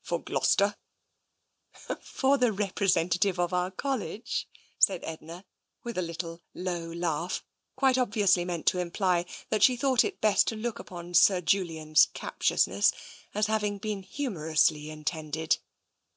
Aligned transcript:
For 0.00 0.22
Gloucester?" 0.22 0.76
For 2.02 2.38
the 2.38 2.52
representative 2.52 3.40
of 3.40 3.52
our 3.52 3.72
College," 3.72 4.48
said 4.78 5.00
Edna, 5.02 5.44
with 5.82 5.98
a 5.98 6.02
little 6.02 6.40
low 6.54 6.92
laugh, 6.92 7.44
quite 7.74 7.98
obviously 7.98 8.44
meant 8.44 8.66
to 8.66 8.78
imply 8.78 9.26
that 9.48 9.64
she 9.64 9.74
thought 9.74 10.04
it 10.04 10.20
best 10.20 10.46
to 10.46 10.54
look 10.54 10.78
upon 10.78 11.14
Sir 11.14 11.40
Julian's 11.40 12.06
cap 12.14 12.38
tiousness 12.38 12.92
as 13.34 13.48
having 13.48 13.78
been 13.78 14.04
humorously 14.04 14.88
intended. 14.88 15.58